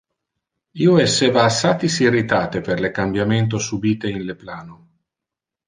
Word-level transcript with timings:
Io 0.85 0.95
esseva 1.03 1.43
assatis 1.49 1.99
irritate 2.05 2.61
per 2.69 2.79
le 2.81 2.89
cambiamento 2.91 3.59
subite 3.67 4.09
in 4.09 4.21
le 4.23 4.35
plano. 4.43 4.77